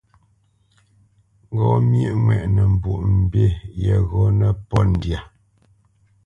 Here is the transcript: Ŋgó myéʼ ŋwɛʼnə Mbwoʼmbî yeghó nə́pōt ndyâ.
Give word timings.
Ŋgó 1.53 1.69
myéʼ 1.89 2.13
ŋwɛʼnə 2.23 2.61
Mbwoʼmbî 2.73 3.43
yeghó 3.83 4.21
nə́pōt 4.39 4.83
ndyâ. 4.93 5.19